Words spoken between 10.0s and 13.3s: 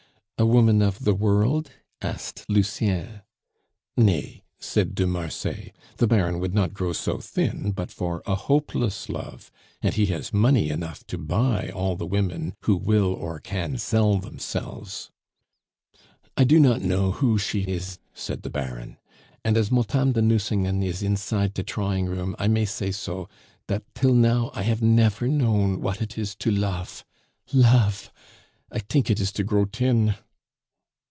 has money enough to buy all the women who will